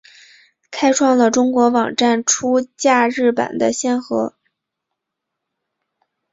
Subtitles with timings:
[0.71, 4.33] 开创了中国网站出假日版的先河。